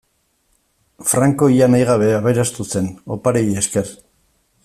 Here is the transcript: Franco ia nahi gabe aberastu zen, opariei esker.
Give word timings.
Franco 1.11 1.49
ia 1.57 1.67
nahi 1.73 1.85
gabe 1.91 2.09
aberastu 2.21 2.67
zen, 2.75 2.91
opariei 3.17 3.55
esker. 3.65 3.93